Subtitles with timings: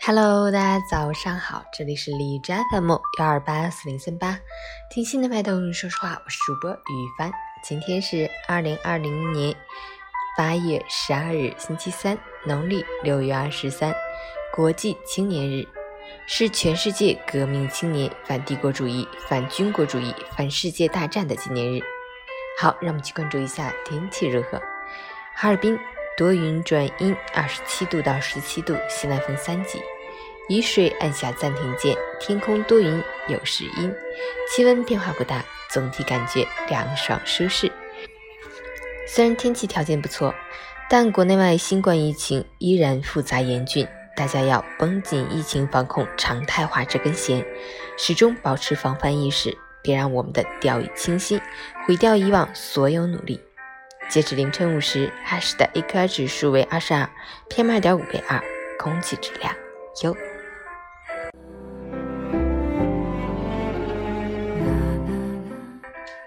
[0.00, 4.38] Hello，大家早上好，这里是荔枝 FM 幺二八四零三八，
[4.90, 7.32] 听心的脉动，说实话，我是主播雨帆。
[7.62, 9.54] 今天是二零二零年
[10.36, 13.94] 八月十二日，星期三，农历六月二十三，
[14.52, 15.66] 国际青年日，
[16.26, 21.80] 是全世界革命青年反帝国主义、反军国主义、反世界大战的纪念日。
[22.60, 24.60] 好，让我们去关注一下天气如何。
[25.34, 25.76] 哈尔滨
[26.16, 29.80] 多云转阴，二十七度到十七度，西南风三级。
[30.48, 33.92] 雨水按下暂停键，天空多云有时阴，
[34.48, 37.72] 气温变化不大，总体感觉凉爽舒适。
[39.08, 40.32] 虽然天气条件不错，
[40.88, 47.44] 但国内外新冠疫情依然复杂严峻，大家要绷紧疫情防控常态化这根弦，
[47.96, 49.56] 始终保持防范意识。
[49.82, 51.40] 别让我们的掉以轻心，
[51.86, 53.40] 毁掉以往所有努力。
[54.08, 57.08] 截止凌晨五时，哈市的 AQI 指数为二十二
[57.48, 58.40] ，PM 二点五为二，
[58.78, 59.52] 空气质量
[60.04, 60.16] 优。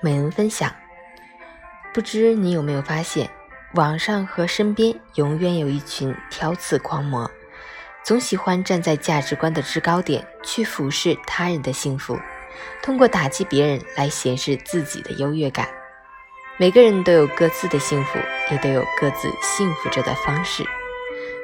[0.01, 0.73] 美文分享：
[1.93, 3.29] 不知你有没有发现，
[3.75, 7.31] 网上和身边永远有一群挑刺狂魔，
[8.03, 12.19] 总喜欢站在价值观的制高点去俯视他人的幸福。
[12.81, 15.69] 通过打击别人来显示自己的优越感。
[16.59, 18.17] 每个人都有各自的幸福，
[18.49, 20.63] 也都有各自幸福着的方式。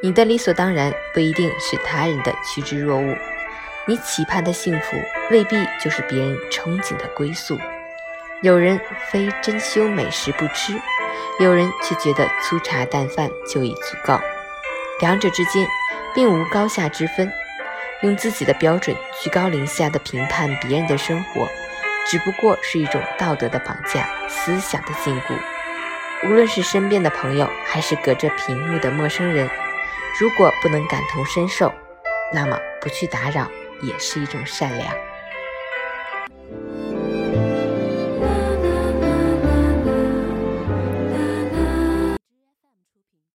[0.01, 3.15] 你的理所当然不一定是他人的趋之若鹜，
[3.85, 4.97] 你期盼的幸福
[5.29, 7.59] 未必就是别人憧憬的归宿。
[8.41, 10.73] 有人非珍馐美食不吃，
[11.39, 14.19] 有人却觉得粗茶淡饭就已足够。
[14.99, 15.67] 两者之间
[16.15, 17.31] 并无高下之分。
[18.01, 21.47] 用自己的标准居高临下的评判别人的生活，
[22.05, 25.33] 只不过是一种道德的绑架、思想的禁锢。
[26.25, 29.49] 无论是身边的朋友，还是隔着屏幕的陌生人，
[30.19, 31.73] 如果不能感同身受，
[32.31, 33.49] 那么不去打扰
[33.81, 34.93] 也是一种善良。